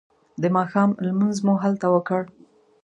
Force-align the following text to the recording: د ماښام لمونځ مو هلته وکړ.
د 0.41 0.43
ماښام 0.55 0.89
لمونځ 1.05 1.37
مو 1.45 1.53
هلته 1.63 1.87
وکړ. 1.95 2.21